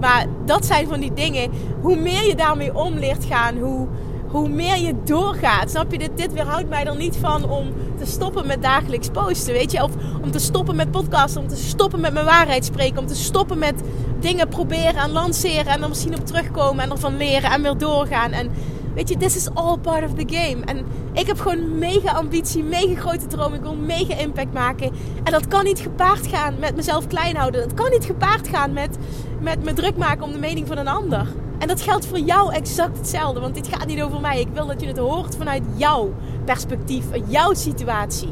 Maar 0.00 0.26
dat 0.44 0.66
zijn 0.66 0.88
van 0.88 1.00
die 1.00 1.12
dingen. 1.12 1.50
Hoe 1.80 1.96
meer 1.96 2.26
je 2.26 2.34
daarmee 2.34 2.74
om 2.74 2.94
leert 2.94 3.24
gaan, 3.24 3.58
hoe 3.58 3.88
hoe 4.34 4.48
meer 4.48 4.78
je 4.78 4.94
doorgaat. 5.04 5.70
Snap 5.70 5.92
je? 5.92 5.98
Dit, 5.98 6.10
dit 6.16 6.32
weerhoudt 6.32 6.68
mij 6.68 6.84
er 6.84 6.96
niet 6.96 7.16
van 7.16 7.48
om 7.48 7.72
te 7.98 8.06
stoppen 8.06 8.46
met 8.46 8.62
dagelijks 8.62 9.08
posten. 9.08 9.52
Weet 9.52 9.72
je? 9.72 9.82
Of 9.82 9.90
om 10.22 10.30
te 10.30 10.38
stoppen 10.38 10.76
met 10.76 10.90
podcasten. 10.90 11.40
Om 11.40 11.48
te 11.48 11.56
stoppen 11.56 12.00
met 12.00 12.12
mijn 12.12 12.24
waarheid 12.24 12.64
spreken. 12.64 12.98
Om 12.98 13.06
te 13.06 13.14
stoppen 13.14 13.58
met 13.58 13.82
dingen 14.20 14.48
proberen 14.48 14.96
en 14.96 15.10
lanceren. 15.10 15.66
En 15.66 15.80
dan 15.80 15.88
misschien 15.88 16.14
op 16.14 16.26
terugkomen 16.26 16.84
en 16.84 16.90
ervan 16.90 17.16
leren 17.16 17.50
en 17.50 17.62
weer 17.62 17.78
doorgaan. 17.78 18.32
En 18.32 18.50
weet 18.94 19.08
je, 19.08 19.16
this 19.16 19.36
is 19.36 19.48
all 19.54 19.78
part 19.78 20.04
of 20.04 20.14
the 20.14 20.36
game. 20.36 20.64
En 20.64 20.86
ik 21.12 21.26
heb 21.26 21.40
gewoon 21.40 21.78
mega 21.78 22.12
ambitie, 22.12 22.62
mega 22.62 23.00
grote 23.00 23.26
droom. 23.26 23.54
Ik 23.54 23.62
wil 23.62 23.76
mega 23.76 24.14
impact 24.14 24.52
maken. 24.52 24.92
En 25.24 25.32
dat 25.32 25.48
kan 25.48 25.64
niet 25.64 25.78
gepaard 25.78 26.26
gaan 26.26 26.54
met 26.58 26.76
mezelf 26.76 27.06
klein 27.06 27.36
houden. 27.36 27.60
Dat 27.60 27.74
kan 27.74 27.90
niet 27.90 28.04
gepaard 28.04 28.48
gaan 28.48 28.72
met, 28.72 28.96
met 29.40 29.64
me 29.64 29.72
druk 29.72 29.96
maken 29.96 30.24
om 30.24 30.32
de 30.32 30.38
mening 30.38 30.66
van 30.66 30.78
een 30.78 30.88
ander. 30.88 31.26
En 31.64 31.70
dat 31.70 31.80
geldt 31.80 32.06
voor 32.06 32.18
jou 32.18 32.52
exact 32.52 32.96
hetzelfde. 32.96 33.40
Want 33.40 33.54
dit 33.54 33.68
gaat 33.68 33.86
niet 33.86 34.02
over 34.02 34.20
mij. 34.20 34.40
Ik 34.40 34.48
wil 34.52 34.66
dat 34.66 34.80
je 34.80 34.86
het 34.86 34.98
hoort 34.98 35.36
vanuit 35.36 35.62
jouw 35.76 36.12
perspectief, 36.44 37.04
jouw 37.26 37.54
situatie. 37.54 38.28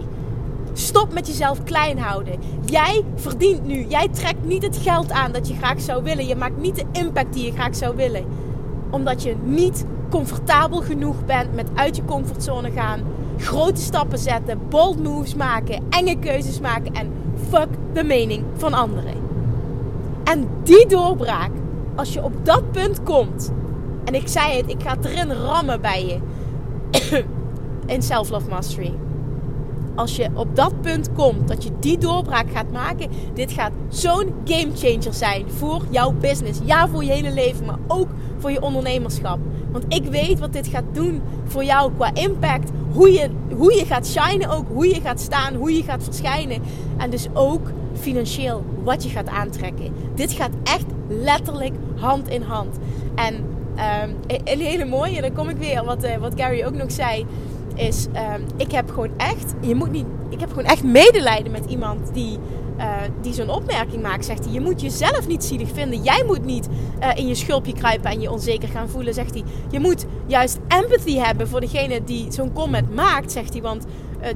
Stop 0.72 1.12
met 1.12 1.26
jezelf 1.26 1.62
klein 1.62 1.98
houden. 1.98 2.38
Jij 2.64 3.04
verdient 3.14 3.66
nu. 3.66 3.86
Jij 3.88 4.08
trekt 4.08 4.44
niet 4.44 4.62
het 4.62 4.76
geld 4.76 5.10
aan 5.10 5.32
dat 5.32 5.48
je 5.48 5.54
graag 5.54 5.80
zou 5.80 6.02
willen. 6.02 6.26
Je 6.26 6.36
maakt 6.36 6.56
niet 6.56 6.76
de 6.76 6.84
impact 6.92 7.32
die 7.32 7.44
je 7.44 7.52
graag 7.52 7.76
zou 7.76 7.96
willen. 7.96 8.24
Omdat 8.90 9.22
je 9.22 9.36
niet 9.42 9.84
comfortabel 10.10 10.80
genoeg 10.80 11.24
bent 11.24 11.54
met 11.54 11.68
uit 11.74 11.96
je 11.96 12.04
comfortzone 12.04 12.70
gaan. 12.70 13.00
Grote 13.36 13.80
stappen 13.80 14.18
zetten. 14.18 14.60
Bold 14.68 15.02
moves 15.02 15.34
maken. 15.34 15.82
Enge 15.90 16.18
keuzes 16.18 16.60
maken. 16.60 16.94
En 16.94 17.12
fuck 17.50 17.68
de 17.92 18.04
mening 18.04 18.44
van 18.56 18.74
anderen. 18.74 19.14
En 20.24 20.48
die 20.62 20.86
doorbraak 20.86 21.50
als 21.94 22.12
je 22.12 22.22
op 22.22 22.32
dat 22.44 22.70
punt 22.70 23.02
komt, 23.02 23.52
en 24.04 24.14
ik 24.14 24.28
zei 24.28 24.56
het, 24.56 24.70
ik 24.70 24.82
ga 24.82 24.96
erin 25.02 25.32
rammen 25.32 25.80
bij 25.80 26.06
je 26.06 26.18
in 27.94 28.02
Self 28.02 28.30
Love 28.30 28.48
Mastery. 28.48 28.94
Als 29.94 30.16
je 30.16 30.28
op 30.34 30.56
dat 30.56 30.80
punt 30.80 31.12
komt, 31.12 31.48
dat 31.48 31.64
je 31.64 31.70
die 31.80 31.98
doorbraak 31.98 32.50
gaat 32.50 32.72
maken, 32.72 33.10
dit 33.34 33.52
gaat 33.52 33.72
zo'n 33.88 34.32
game 34.44 34.70
changer 34.74 35.14
zijn 35.14 35.50
voor 35.50 35.82
jouw 35.90 36.12
business. 36.12 36.60
Ja, 36.64 36.88
voor 36.88 37.04
je 37.04 37.10
hele 37.10 37.32
leven, 37.32 37.66
maar 37.66 37.78
ook 37.86 38.08
voor 38.38 38.50
je 38.50 38.62
ondernemerschap. 38.62 39.38
Want 39.72 39.84
ik 39.88 40.04
weet 40.04 40.38
wat 40.38 40.52
dit 40.52 40.66
gaat 40.66 40.84
doen 40.92 41.22
voor 41.44 41.64
jou 41.64 41.92
qua 41.96 42.14
impact. 42.14 42.70
Hoe 42.92 43.12
je, 43.12 43.30
hoe 43.56 43.74
je 43.74 43.84
gaat 43.86 44.06
shinen 44.06 44.50
ook, 44.50 44.68
hoe 44.68 44.88
je 44.88 45.00
gaat 45.00 45.20
staan, 45.20 45.54
hoe 45.54 45.76
je 45.76 45.82
gaat 45.82 46.04
verschijnen. 46.04 46.62
En 46.96 47.10
dus 47.10 47.26
ook 47.32 47.70
financieel 47.92 48.64
wat 48.84 49.02
je 49.02 49.08
gaat 49.08 49.28
aantrekken. 49.28 49.94
Dit 50.14 50.32
gaat 50.32 50.52
echt 50.62 50.86
letterlijk 51.20 51.74
hand 51.96 52.28
in 52.28 52.42
hand. 52.42 52.76
En 53.14 53.34
um, 53.34 54.16
een 54.44 54.60
hele 54.60 54.84
mooie, 54.84 55.20
dan 55.20 55.32
kom 55.32 55.48
ik 55.48 55.56
weer, 55.56 55.84
wat, 55.84 56.04
uh, 56.04 56.16
wat 56.16 56.32
Gary 56.36 56.64
ook 56.64 56.74
nog 56.74 56.92
zei, 56.92 57.26
is 57.74 58.06
um, 58.06 58.44
ik 58.56 58.72
heb 58.72 58.90
gewoon 58.90 59.10
echt, 59.16 59.54
je 59.60 59.74
moet 59.74 59.90
niet, 59.90 60.06
ik 60.28 60.40
heb 60.40 60.48
gewoon 60.48 60.64
echt 60.64 60.84
medelijden 60.84 61.52
met 61.52 61.64
iemand 61.64 62.14
die, 62.14 62.38
uh, 62.78 62.94
die 63.20 63.32
zo'n 63.32 63.50
opmerking 63.50 64.02
maakt. 64.02 64.24
Zegt 64.24 64.44
hij, 64.44 64.52
je 64.52 64.60
moet 64.60 64.80
jezelf 64.80 65.28
niet 65.28 65.44
zielig 65.44 65.68
vinden. 65.74 66.02
Jij 66.02 66.24
moet 66.26 66.44
niet 66.44 66.68
uh, 67.00 67.08
in 67.14 67.26
je 67.26 67.34
schulpje 67.34 67.72
kruipen 67.72 68.10
en 68.10 68.20
je 68.20 68.30
onzeker 68.30 68.68
gaan 68.68 68.88
voelen, 68.88 69.14
zegt 69.14 69.34
hij. 69.34 69.42
Je 69.70 69.80
moet 69.80 70.06
juist 70.26 70.58
empathy 70.68 71.16
hebben 71.16 71.48
voor 71.48 71.60
degene 71.60 72.04
die 72.04 72.32
zo'n 72.32 72.52
comment 72.52 72.94
maakt, 72.94 73.32
zegt 73.32 73.52
hij. 73.52 73.62
Want 73.62 73.84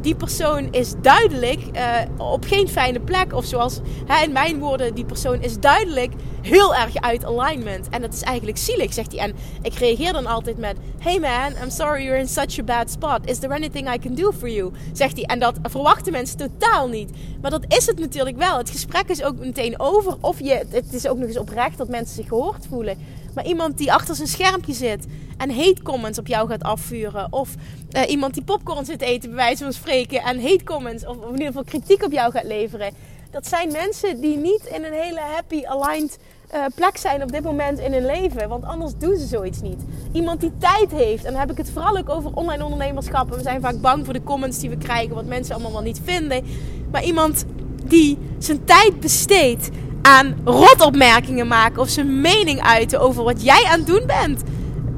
die 0.01 0.15
persoon 0.15 0.69
is 0.73 0.95
duidelijk 1.03 1.61
uh, 1.75 1.99
op 2.17 2.45
geen 2.45 2.69
fijne 2.69 3.01
plek. 3.01 3.33
Of 3.33 3.45
zoals 3.45 3.81
in 4.25 4.33
mijn 4.33 4.59
woorden, 4.59 4.95
die 4.95 5.05
persoon 5.05 5.43
is 5.43 5.59
duidelijk 5.59 6.13
heel 6.43 6.75
erg 6.75 6.97
uit 6.97 7.25
alignment. 7.25 7.89
En 7.89 8.01
dat 8.01 8.13
is 8.13 8.23
eigenlijk 8.23 8.59
zielig, 8.59 8.93
zegt 8.93 9.13
hij. 9.13 9.21
En 9.21 9.35
ik 9.63 9.75
reageer 9.75 10.13
dan 10.13 10.27
altijd 10.27 10.59
met: 10.59 10.77
Hey 10.99 11.21
man, 11.21 11.53
I'm 11.63 11.71
sorry 11.71 12.03
you're 12.03 12.19
in 12.19 12.29
such 12.29 12.59
a 12.59 12.63
bad 12.63 12.91
spot. 12.91 13.21
Is 13.25 13.39
there 13.39 13.55
anything 13.55 13.95
I 13.95 13.99
can 13.99 14.15
do 14.15 14.33
for 14.33 14.49
you? 14.49 14.73
Zegt 14.93 15.17
hij. 15.17 15.25
En 15.25 15.39
dat 15.39 15.59
verwachten 15.63 16.13
mensen 16.13 16.37
totaal 16.37 16.89
niet. 16.89 17.11
Maar 17.41 17.51
dat 17.51 17.65
is 17.69 17.87
het 17.87 17.99
natuurlijk 17.99 18.37
wel. 18.37 18.59
Het 18.59 18.71
gesprek 18.71 19.09
is 19.09 19.23
ook 19.23 19.39
meteen 19.39 19.81
over. 19.81 20.17
Of 20.21 20.39
je, 20.41 20.65
het 20.69 20.93
is 20.93 21.09
ook 21.09 21.19
nog 21.19 21.27
eens 21.27 21.39
oprecht 21.39 21.79
dat 21.79 21.89
mensen 21.89 22.15
zich 22.15 22.29
gehoord 22.29 22.67
voelen. 22.69 22.99
Maar 23.37 23.47
iemand 23.47 23.79
die 23.79 23.93
achter 23.93 24.15
zijn 24.15 24.29
schermpje 24.29 24.73
zit 24.73 25.07
en 25.37 25.51
hate 25.51 25.83
comments 25.83 26.19
op 26.19 26.27
jou 26.27 26.49
gaat 26.49 26.63
afvuren. 26.63 27.33
Of 27.33 27.55
uh, 27.97 28.11
iemand 28.11 28.35
die 28.35 28.43
popcorn 28.43 28.85
zit 28.85 29.01
eten, 29.01 29.29
bij 29.29 29.39
wijze 29.39 29.63
van 29.63 29.73
spreken. 29.73 30.23
En 30.23 30.43
hate 30.43 30.65
comments, 30.65 31.07
of 31.07 31.17
in 31.17 31.31
ieder 31.31 31.47
geval 31.47 31.65
kritiek 31.65 32.03
op 32.03 32.13
jou 32.13 32.33
gaat 32.33 32.45
leveren. 32.45 32.95
Dat 33.31 33.47
zijn 33.47 33.73
mensen 33.73 34.21
die 34.21 34.37
niet 34.37 34.65
in 34.65 34.85
een 34.85 34.93
hele 34.93 35.21
happy, 35.21 35.65
aligned 35.65 36.19
uh, 36.55 36.65
plek 36.75 36.97
zijn 36.97 37.23
op 37.23 37.33
dit 37.33 37.43
moment 37.43 37.79
in 37.79 37.93
hun 37.93 38.07
leven. 38.07 38.49
Want 38.49 38.65
anders 38.65 38.93
doen 38.99 39.17
ze 39.17 39.27
zoiets 39.27 39.61
niet. 39.61 39.81
Iemand 40.13 40.41
die 40.41 40.53
tijd 40.59 40.91
heeft. 40.91 41.25
En 41.25 41.31
dan 41.31 41.41
heb 41.41 41.51
ik 41.51 41.57
het 41.57 41.71
vooral 41.71 41.97
ook 41.97 42.09
over 42.09 42.31
online 42.35 42.65
ondernemerschap. 42.65 43.35
we 43.35 43.43
zijn 43.43 43.61
vaak 43.61 43.81
bang 43.81 44.05
voor 44.05 44.15
de 44.15 44.23
comments 44.23 44.59
die 44.59 44.71
we 44.71 44.79
krijgen. 44.79 45.15
Wat 45.15 45.25
mensen 45.25 45.55
allemaal 45.55 45.73
wel 45.73 45.83
niet 45.83 46.01
vinden. 46.05 46.45
Maar 46.91 47.05
iemand 47.05 47.45
die 47.85 48.19
zijn 48.39 48.65
tijd 48.65 49.01
besteedt 49.01 49.69
aan 50.07 50.35
rotopmerkingen 50.45 51.47
maken. 51.47 51.83
Of 51.83 51.89
zijn 51.89 52.21
mening 52.21 52.63
uiten 52.63 53.01
over 53.01 53.25
wat 53.25 53.43
jij 53.43 53.65
aan 53.65 53.79
het 53.79 53.87
doen 53.87 54.07
bent 54.07 54.43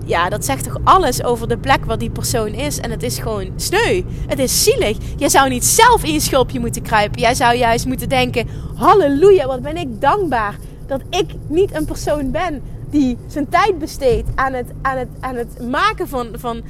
ja, 0.09 0.29
dat 0.29 0.45
zegt 0.45 0.65
toch 0.65 0.79
alles 0.85 1.25
over 1.25 1.49
de 1.49 1.59
plek 1.59 1.85
waar 1.85 1.99
die 1.99 2.11
persoon 2.11 2.49
is. 2.49 2.81
En 2.81 2.91
het 2.91 3.03
is 3.03 3.19
gewoon 3.19 3.53
sneu. 3.57 4.03
Het 4.27 4.39
is 4.39 4.63
zielig. 4.63 4.97
Jij 5.17 5.29
zou 5.29 5.49
niet 5.49 5.65
zelf 5.65 6.05
in 6.05 6.13
je 6.13 6.21
schulpje 6.21 6.61
moeten 6.61 6.83
kruipen. 6.83 7.21
Jij 7.21 7.35
zou 7.35 7.57
juist 7.57 7.87
moeten 7.87 8.09
denken: 8.09 8.49
halleluja, 8.75 9.47
wat 9.47 9.63
ben 9.63 9.77
ik 9.77 10.01
dankbaar 10.01 10.57
dat 10.87 11.01
ik 11.11 11.31
niet 11.49 11.75
een 11.75 11.85
persoon 11.85 12.31
ben 12.31 12.63
die 12.91 13.17
zijn 13.27 13.49
tijd 13.49 13.79
besteedt 13.79 14.29
aan 14.35 14.53
het, 14.53 14.67
aan 14.83 14.97
het, 14.97 15.09
aan 15.21 15.35
het 15.35 15.69
maken 15.69 16.09
van, 16.09 16.29
van, 16.33 16.63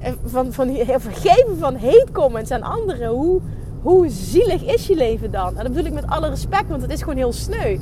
eh, 0.00 0.12
van, 0.24 0.52
van, 0.52 0.74
van 1.00 1.12
geven 1.12 1.58
van 1.58 1.76
hate 1.76 2.08
comments 2.12 2.50
aan 2.50 2.62
anderen. 2.62 3.08
Hoe, 3.08 3.40
hoe 3.84 4.08
zielig 4.08 4.62
is 4.62 4.86
je 4.86 4.94
leven 4.94 5.30
dan? 5.30 5.48
En 5.48 5.62
dat 5.64 5.72
bedoel 5.72 5.84
ik 5.84 5.92
met 5.92 6.06
alle 6.06 6.28
respect, 6.28 6.68
want 6.68 6.82
het 6.82 6.90
is 6.90 7.00
gewoon 7.00 7.16
heel 7.16 7.32
sneu. 7.32 7.78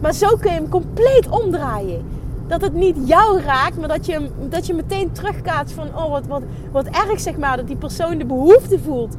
Maar 0.00 0.14
zo 0.14 0.36
kun 0.36 0.50
je 0.50 0.56
hem 0.56 0.68
compleet 0.68 1.28
omdraaien 1.28 2.04
dat 2.46 2.60
het 2.60 2.74
niet 2.74 2.96
jou 3.04 3.40
raakt, 3.40 3.78
maar 3.78 3.88
dat 3.88 4.06
je, 4.06 4.30
dat 4.48 4.66
je 4.66 4.74
meteen 4.74 5.12
terugkaatst 5.12 5.74
van, 5.74 5.86
oh 5.86 6.10
wat, 6.10 6.26
wat, 6.26 6.42
wat 6.72 6.86
erg 6.86 7.20
zeg 7.20 7.36
maar, 7.36 7.56
dat 7.56 7.66
die 7.66 7.76
persoon 7.76 8.18
de 8.18 8.24
behoefte 8.24 8.78
voelt 8.78 9.16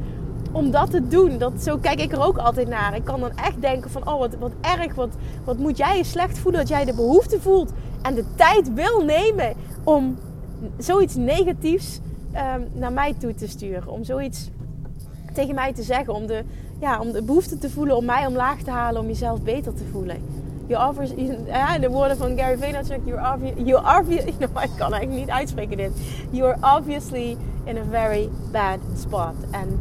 om 0.52 0.70
dat 0.70 0.90
te 0.90 1.08
doen. 1.08 1.38
Dat, 1.38 1.52
zo 1.62 1.76
kijk 1.76 2.00
ik 2.00 2.12
er 2.12 2.24
ook 2.24 2.38
altijd 2.38 2.68
naar. 2.68 2.96
Ik 2.96 3.04
kan 3.04 3.20
dan 3.20 3.36
echt 3.36 3.60
denken 3.60 3.90
van, 3.90 4.08
oh 4.08 4.18
wat, 4.18 4.36
wat 4.38 4.52
erg, 4.60 4.94
wat, 4.94 5.14
wat 5.44 5.58
moet 5.58 5.76
jij 5.76 5.96
je 5.96 6.04
slecht 6.04 6.38
voelen 6.38 6.60
dat 6.60 6.68
jij 6.68 6.84
de 6.84 6.94
behoefte 6.94 7.40
voelt 7.40 7.72
en 8.02 8.14
de 8.14 8.24
tijd 8.34 8.74
wil 8.74 9.04
nemen 9.04 9.54
om 9.84 10.16
zoiets 10.78 11.14
negatiefs 11.14 12.00
um, 12.54 12.68
naar 12.72 12.92
mij 12.92 13.14
toe 13.18 13.34
te 13.34 13.48
sturen. 13.48 13.88
Om 13.88 14.04
zoiets 14.04 14.50
tegen 15.36 15.54
mij 15.54 15.72
te 15.72 15.82
zeggen, 15.82 16.14
om 16.14 16.26
de, 16.26 16.44
ja, 16.80 17.00
om 17.00 17.12
de 17.12 17.22
behoefte 17.22 17.58
te 17.58 17.70
voelen 17.70 17.96
om 17.96 18.04
mij 18.04 18.26
omlaag 18.26 18.62
te 18.62 18.70
halen, 18.70 19.00
om 19.00 19.06
jezelf 19.06 19.42
beter 19.42 19.74
te 19.74 19.84
voelen 19.92 20.36
you 20.66 20.88
obviously, 20.88 21.38
ja, 21.46 21.78
de 21.78 21.90
woorden 21.90 22.16
van 22.16 22.38
Gary 22.38 22.58
Vaynerchuk, 22.58 23.00
you're 23.04 23.32
obviously, 23.32 23.64
you 23.64 23.98
obviously, 23.98 24.34
no, 24.40 24.46
ik 24.46 24.70
kan 24.76 24.92
eigenlijk 24.92 25.10
niet 25.10 25.30
uitspreken 25.30 25.76
dit. 25.76 25.92
You're 26.30 26.56
obviously 26.60 27.36
in 27.64 27.78
a 27.78 27.84
very 27.90 28.28
bad 28.52 28.78
spot. 28.96 29.34
En 29.50 29.80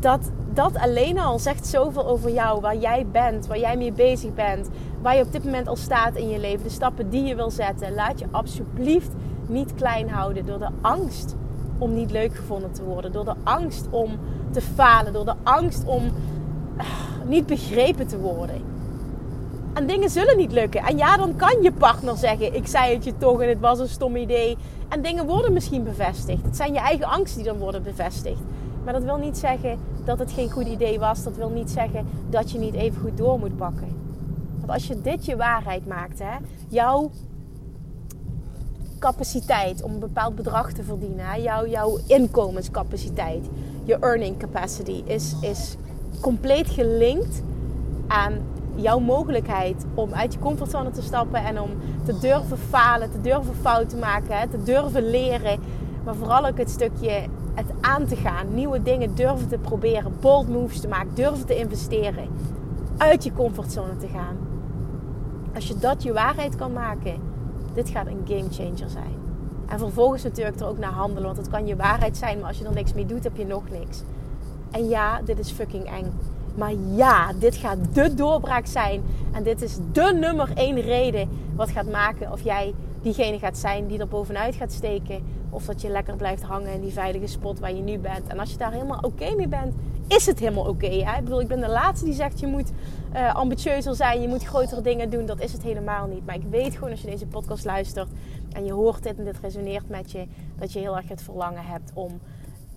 dat, 0.00 0.30
dat 0.54 0.76
alleen 0.76 1.18
al 1.18 1.38
zegt 1.38 1.66
zoveel 1.66 2.06
over 2.06 2.30
jou, 2.30 2.60
waar 2.60 2.76
jij 2.76 3.06
bent, 3.12 3.46
waar 3.46 3.58
jij 3.58 3.76
mee 3.76 3.92
bezig 3.92 4.34
bent, 4.34 4.68
waar 5.02 5.16
je 5.16 5.22
op 5.22 5.32
dit 5.32 5.44
moment 5.44 5.68
al 5.68 5.76
staat 5.76 6.16
in 6.16 6.28
je 6.28 6.38
leven, 6.38 6.62
de 6.62 6.70
stappen 6.70 7.10
die 7.10 7.22
je 7.22 7.34
wil 7.34 7.50
zetten. 7.50 7.94
Laat 7.94 8.18
je 8.18 8.26
alsjeblieft 8.30 9.12
niet 9.46 9.74
klein 9.74 10.10
houden 10.10 10.46
door 10.46 10.58
de 10.58 10.70
angst 10.80 11.36
om 11.78 11.94
niet 11.94 12.10
leuk 12.10 12.34
gevonden 12.34 12.72
te 12.72 12.84
worden, 12.84 13.12
door 13.12 13.24
de 13.24 13.34
angst 13.44 13.86
om 13.90 14.18
te 14.50 14.60
falen, 14.60 15.12
door 15.12 15.24
de 15.24 15.34
angst 15.42 15.84
om 15.84 16.04
uh, 16.04 16.84
niet 17.26 17.46
begrepen 17.46 18.06
te 18.06 18.18
worden. 18.18 18.60
En 19.72 19.86
dingen 19.86 20.10
zullen 20.10 20.36
niet 20.36 20.52
lukken. 20.52 20.82
En 20.82 20.96
ja, 20.96 21.16
dan 21.16 21.36
kan 21.36 21.62
je 21.62 21.72
partner 21.72 22.16
zeggen: 22.16 22.54
Ik 22.54 22.66
zei 22.66 22.94
het 22.94 23.04
je 23.04 23.16
toch 23.16 23.42
en 23.42 23.48
het 23.48 23.60
was 23.60 23.78
een 23.78 23.88
stom 23.88 24.16
idee. 24.16 24.56
En 24.88 25.02
dingen 25.02 25.26
worden 25.26 25.52
misschien 25.52 25.84
bevestigd. 25.84 26.42
Het 26.44 26.56
zijn 26.56 26.72
je 26.72 26.78
eigen 26.78 27.06
angsten 27.06 27.42
die 27.42 27.52
dan 27.52 27.60
worden 27.60 27.82
bevestigd. 27.82 28.40
Maar 28.84 28.92
dat 28.92 29.02
wil 29.02 29.16
niet 29.16 29.38
zeggen 29.38 29.78
dat 30.04 30.18
het 30.18 30.32
geen 30.32 30.50
goed 30.50 30.66
idee 30.66 30.98
was. 30.98 31.22
Dat 31.22 31.36
wil 31.36 31.50
niet 31.50 31.70
zeggen 31.70 32.06
dat 32.30 32.50
je 32.50 32.58
niet 32.58 32.74
even 32.74 33.00
goed 33.00 33.16
door 33.16 33.38
moet 33.38 33.56
pakken. 33.56 33.96
Want 34.58 34.70
als 34.70 34.86
je 34.86 35.00
dit 35.00 35.24
je 35.24 35.36
waarheid 35.36 35.86
maakt, 35.86 36.18
hè, 36.18 36.36
jouw 36.68 37.10
capaciteit 38.98 39.82
om 39.82 39.92
een 39.92 39.98
bepaald 39.98 40.34
bedrag 40.34 40.72
te 40.72 40.82
verdienen, 40.82 41.42
jouw, 41.42 41.66
jouw 41.66 41.98
inkomenscapaciteit, 42.06 43.46
je 43.88 43.98
earning 44.00 44.38
capacity, 44.38 45.02
is, 45.04 45.34
is 45.40 45.76
compleet 46.20 46.68
gelinkt 46.68 47.42
aan 48.06 48.32
jouw 48.74 48.98
mogelijkheid 48.98 49.84
om 49.94 50.14
uit 50.14 50.32
je 50.32 50.38
comfortzone 50.38 50.90
te 50.90 51.02
stappen 51.02 51.44
en 51.44 51.60
om 51.60 51.70
te 52.04 52.18
durven 52.18 52.58
falen, 52.58 53.10
te 53.10 53.20
durven 53.20 53.54
fouten 53.54 53.98
maken, 53.98 54.50
te 54.50 54.62
durven 54.62 55.10
leren. 55.10 55.60
Maar 56.04 56.14
vooral 56.14 56.46
ook 56.46 56.58
het 56.58 56.70
stukje 56.70 57.26
het 57.54 57.72
aan 57.80 58.06
te 58.06 58.16
gaan, 58.16 58.54
nieuwe 58.54 58.82
dingen 58.82 59.14
durven 59.14 59.48
te 59.48 59.58
proberen, 59.58 60.12
bold 60.20 60.48
moves 60.48 60.80
te 60.80 60.88
maken, 60.88 61.14
durven 61.14 61.46
te 61.46 61.56
investeren, 61.56 62.28
uit 62.96 63.24
je 63.24 63.32
comfortzone 63.32 63.96
te 63.96 64.08
gaan. 64.08 64.36
Als 65.54 65.68
je 65.68 65.78
dat 65.78 66.02
je 66.02 66.12
waarheid 66.12 66.56
kan 66.56 66.72
maken, 66.72 67.20
dit 67.74 67.88
gaat 67.88 68.06
een 68.06 68.22
game 68.24 68.50
changer 68.50 68.90
zijn. 68.90 69.17
En 69.68 69.78
vervolgens 69.78 70.22
natuurlijk 70.22 70.60
er 70.60 70.66
ook 70.66 70.78
naar 70.78 70.92
handelen. 70.92 71.24
Want 71.24 71.36
het 71.36 71.48
kan 71.48 71.66
je 71.66 71.76
waarheid 71.76 72.16
zijn, 72.16 72.38
maar 72.38 72.48
als 72.48 72.58
je 72.58 72.64
er 72.64 72.74
niks 72.74 72.94
mee 72.94 73.06
doet, 73.06 73.24
heb 73.24 73.36
je 73.36 73.46
nog 73.46 73.70
niks. 73.70 74.02
En 74.70 74.88
ja, 74.88 75.20
dit 75.22 75.38
is 75.38 75.50
fucking 75.50 75.84
eng. 75.84 76.12
Maar 76.54 76.72
ja, 76.94 77.32
dit 77.38 77.56
gaat 77.56 77.78
de 77.92 78.14
doorbraak 78.14 78.66
zijn. 78.66 79.02
En 79.32 79.42
dit 79.42 79.62
is 79.62 79.78
de 79.92 80.16
nummer 80.20 80.50
één 80.54 80.80
reden 80.80 81.28
wat 81.54 81.70
gaat 81.70 81.90
maken 81.90 82.32
of 82.32 82.40
jij 82.40 82.74
diegene 83.02 83.38
gaat 83.38 83.58
zijn 83.58 83.86
die 83.86 83.98
er 83.98 84.08
bovenuit 84.08 84.54
gaat 84.54 84.72
steken. 84.72 85.22
Of 85.50 85.64
dat 85.64 85.80
je 85.80 85.88
lekker 85.88 86.16
blijft 86.16 86.42
hangen 86.42 86.72
in 86.72 86.80
die 86.80 86.92
veilige 86.92 87.26
spot 87.26 87.58
waar 87.58 87.74
je 87.74 87.82
nu 87.82 87.98
bent. 87.98 88.26
En 88.26 88.38
als 88.38 88.50
je 88.50 88.56
daar 88.56 88.72
helemaal 88.72 89.00
oké 89.00 89.34
mee 89.34 89.48
bent, 89.48 89.74
is 90.08 90.26
het 90.26 90.38
helemaal 90.38 90.64
oké. 90.64 90.86
ik 90.86 91.24
bedoel, 91.24 91.40
ik 91.40 91.48
ben 91.48 91.60
de 91.60 91.68
laatste 91.68 92.04
die 92.04 92.14
zegt 92.14 92.40
je 92.40 92.46
moet 92.46 92.70
uh, 93.14 93.34
ambitieuzer 93.34 93.94
zijn, 93.94 94.20
je 94.22 94.28
moet 94.28 94.44
grotere 94.44 94.80
dingen 94.80 95.10
doen. 95.10 95.26
Dat 95.26 95.40
is 95.40 95.52
het 95.52 95.62
helemaal 95.62 96.06
niet. 96.06 96.26
Maar 96.26 96.34
ik 96.34 96.46
weet 96.50 96.74
gewoon 96.74 96.90
als 96.90 97.00
je 97.00 97.10
deze 97.10 97.26
podcast 97.26 97.64
luistert 97.64 98.08
en 98.52 98.64
je 98.64 98.72
hoort 98.72 99.02
dit 99.02 99.18
en 99.18 99.24
dit 99.24 99.38
resoneert 99.42 99.88
met 99.88 100.10
je, 100.10 100.26
dat 100.58 100.72
je 100.72 100.78
heel 100.78 100.96
erg 100.96 101.08
het 101.08 101.22
verlangen 101.22 101.64
hebt 101.64 101.90
om 101.94 102.20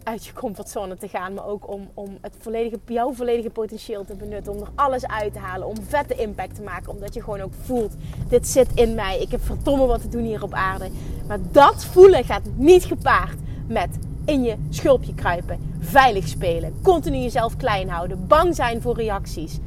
uit 0.03 0.25
je 0.25 0.33
comfortzone 0.33 0.97
te 0.97 1.07
gaan. 1.07 1.33
Maar 1.33 1.45
ook 1.45 1.69
om, 1.69 1.89
om 1.93 2.17
het 2.21 2.35
volledige, 2.39 2.79
jouw 2.85 3.13
volledige 3.13 3.49
potentieel 3.49 4.05
te 4.05 4.15
benutten. 4.15 4.53
Om 4.53 4.61
er 4.61 4.71
alles 4.75 5.07
uit 5.07 5.33
te 5.33 5.39
halen. 5.39 5.67
Om 5.67 5.75
vette 5.87 6.15
impact 6.15 6.55
te 6.55 6.61
maken. 6.61 6.91
Omdat 6.91 7.13
je 7.13 7.23
gewoon 7.23 7.41
ook 7.41 7.53
voelt, 7.61 7.93
dit 8.27 8.47
zit 8.47 8.67
in 8.73 8.95
mij. 8.95 9.19
Ik 9.19 9.31
heb 9.31 9.43
verdomme 9.43 9.85
wat 9.85 10.01
te 10.01 10.09
doen 10.09 10.23
hier 10.23 10.43
op 10.43 10.53
aarde. 10.53 10.89
Maar 11.27 11.39
dat 11.51 11.85
voelen 11.85 12.23
gaat 12.23 12.43
niet 12.55 12.85
gepaard 12.85 13.37
met 13.67 13.89
in 14.25 14.43
je 14.43 14.55
schulpje 14.69 15.13
kruipen. 15.13 15.59
Veilig 15.79 16.27
spelen. 16.27 16.73
Continu 16.81 17.17
jezelf 17.17 17.55
klein 17.55 17.89
houden. 17.89 18.27
Bang 18.27 18.55
zijn 18.55 18.81
voor 18.81 18.95
reacties. 18.95 19.59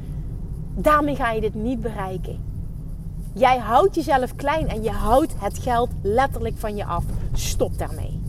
Daarmee 0.75 1.15
ga 1.15 1.31
je 1.31 1.41
dit 1.41 1.55
niet 1.55 1.81
bereiken. 1.81 2.39
Jij 3.33 3.57
houdt 3.57 3.95
jezelf 3.95 4.35
klein 4.35 4.67
en 4.67 4.83
je 4.83 4.89
houdt 4.89 5.33
het 5.37 5.57
geld 5.57 5.89
letterlijk 6.01 6.57
van 6.57 6.75
je 6.75 6.85
af. 6.85 7.03
Stop 7.33 7.77
daarmee. 7.77 8.19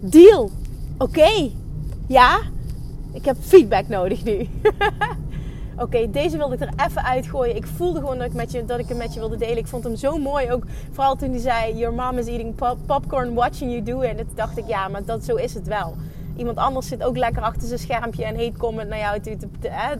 Deal. 0.00 0.50
Oké. 0.98 1.50
Ja? 2.06 2.40
Ik 3.12 3.24
heb 3.24 3.36
feedback 3.40 3.88
nodig 3.88 4.24
nu. 4.24 4.48
Oké, 5.78 6.10
deze 6.10 6.36
wilde 6.36 6.54
ik 6.54 6.60
er 6.60 6.86
even 6.86 7.04
uitgooien. 7.04 7.56
Ik 7.56 7.66
voelde 7.66 7.98
gewoon 7.98 8.18
dat 8.18 8.26
ik, 8.26 8.34
met 8.34 8.52
je, 8.52 8.64
dat 8.64 8.78
ik 8.78 8.88
hem 8.88 8.96
met 8.96 9.14
je 9.14 9.20
wilde 9.20 9.36
delen. 9.36 9.56
Ik 9.56 9.66
vond 9.66 9.84
hem 9.84 9.96
zo 9.96 10.18
mooi. 10.18 10.52
Ook 10.52 10.64
vooral 10.92 11.16
toen 11.16 11.30
hij 11.30 11.38
zei: 11.38 11.76
Your 11.76 11.94
mom 11.94 12.18
is 12.18 12.26
eating 12.26 12.54
popcorn, 12.86 13.34
watching 13.34 13.70
you 13.70 13.82
do 13.82 14.00
it. 14.00 14.10
En 14.10 14.16
toen 14.16 14.34
dacht 14.34 14.58
ik: 14.58 14.66
Ja, 14.66 14.88
maar 14.88 15.04
dat, 15.04 15.24
zo 15.24 15.34
is 15.34 15.54
het 15.54 15.66
wel. 15.66 15.94
Iemand 16.36 16.56
anders 16.58 16.86
zit 16.86 17.02
ook 17.02 17.16
lekker 17.16 17.42
achter 17.42 17.68
zijn 17.68 17.80
schermpje 17.80 18.24
en 18.24 18.34
heet 18.34 18.56
comment 18.56 18.88
naar 18.88 18.98
jou 18.98 19.20
te, 19.20 19.36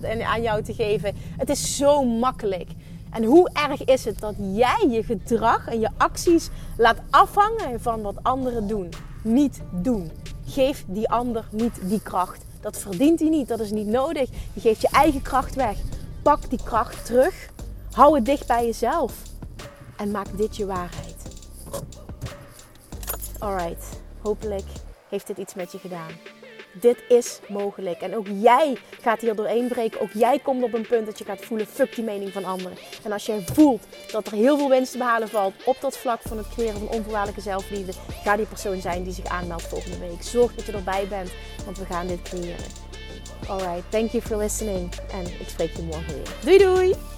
en 0.01 0.23
aan 0.23 0.43
jou 0.43 0.63
te 0.63 0.75
geven. 0.75 1.15
Het 1.37 1.49
is 1.51 1.77
zo 1.77 2.05
makkelijk. 2.05 2.71
En 3.11 3.25
hoe 3.25 3.51
erg 3.53 3.85
is 3.85 4.05
het 4.05 4.21
dat 4.21 4.35
jij 4.39 4.87
je 4.91 5.03
gedrag 5.03 5.69
en 5.69 5.81
je 5.81 5.89
acties 5.97 6.51
laat 6.77 7.01
afhangen 7.11 7.81
van 7.81 8.03
wat 8.03 8.23
anderen 8.23 8.67
doen? 8.67 8.89
Niet 9.23 9.63
doen. 9.71 10.11
Geef 10.47 10.85
die 10.87 11.11
ander 11.11 11.45
niet 11.51 11.81
die 11.83 12.03
kracht. 12.03 12.47
Dat 12.61 12.79
verdient 12.79 13.21
hij 13.21 13.29
niet, 13.29 13.49
dat 13.49 13.61
is 13.61 13.71
niet 13.71 13.87
nodig. 13.87 14.29
Je 14.53 14.61
geeft 14.61 14.81
je 14.81 14.89
eigen 14.89 15.23
kracht 15.23 15.55
weg. 15.55 15.79
Pak 16.23 16.51
die 16.51 16.63
kracht 16.65 17.07
terug. 17.07 17.51
Hou 17.93 18.15
het 18.15 18.25
dicht 18.25 18.47
bij 18.47 18.65
jezelf. 18.65 19.13
En 19.97 20.11
maak 20.11 20.37
dit 20.37 20.57
je 20.57 20.67
waarheid. 20.67 21.17
Alright, 23.39 24.01
hopelijk 24.21 24.67
heeft 25.09 25.27
dit 25.27 25.37
iets 25.37 25.55
met 25.55 25.73
je 25.73 25.79
gedaan. 25.79 26.11
Dit 26.81 26.99
is 27.09 27.41
mogelijk. 27.49 28.01
En 28.01 28.17
ook 28.17 28.27
jij 28.41 28.77
gaat 29.01 29.21
hier 29.21 29.35
doorheen 29.35 29.69
breken. 29.69 30.01
Ook 30.01 30.13
jij 30.13 30.39
komt 30.39 30.63
op 30.63 30.75
een 30.75 30.87
punt 30.87 31.07
dat 31.07 31.19
je 31.19 31.25
gaat 31.25 31.45
voelen: 31.45 31.67
fuck 31.67 31.95
die 31.95 32.05
mening 32.05 32.33
van 32.33 32.45
anderen. 32.45 32.79
En 33.05 33.13
als 33.13 33.27
jij 33.27 33.45
voelt 33.53 33.83
dat 34.13 34.27
er 34.27 34.33
heel 34.33 34.57
veel 34.59 34.69
winst 34.69 34.93
te 34.93 34.99
behalen 34.99 35.29
valt 35.29 35.55
op 35.65 35.77
dat 35.81 35.99
vlak 35.99 36.21
van 36.23 36.37
het 36.37 36.49
creëren 36.49 36.79
van 36.79 36.89
onvoorwaardelijke 36.89 37.41
zelfliefde, 37.41 37.93
ga 38.25 38.37
die 38.37 38.47
persoon 38.47 38.81
zijn 38.81 39.03
die 39.03 39.13
zich 39.13 39.27
aanmeldt 39.27 39.69
volgende 39.69 39.99
week. 39.99 40.23
Zorg 40.23 40.55
dat 40.55 40.67
je 40.67 40.73
erbij 40.73 41.07
bent, 41.09 41.31
want 41.65 41.79
we 41.79 41.85
gaan 41.85 42.07
dit 42.07 42.23
creëren. 42.23 42.65
Alright, 43.49 43.91
thank 43.91 44.11
you 44.11 44.23
for 44.23 44.37
listening. 44.37 44.91
En 45.13 45.25
ik 45.41 45.49
spreek 45.49 45.77
je 45.77 45.83
morgen 45.83 46.15
weer. 46.15 46.35
Doei 46.45 46.59
doei! 46.59 47.18